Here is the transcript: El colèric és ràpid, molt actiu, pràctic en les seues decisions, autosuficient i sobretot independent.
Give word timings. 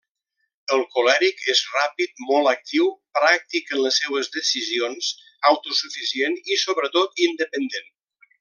El 0.75 0.79
colèric 0.93 1.43
és 1.53 1.59
ràpid, 1.73 2.23
molt 2.29 2.49
actiu, 2.53 2.89
pràctic 3.19 3.71
en 3.77 3.83
les 3.83 4.01
seues 4.05 4.33
decisions, 4.39 5.13
autosuficient 5.53 6.41
i 6.57 6.63
sobretot 6.67 7.27
independent. 7.31 7.91